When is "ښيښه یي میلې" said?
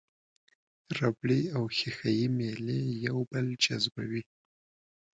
1.75-2.79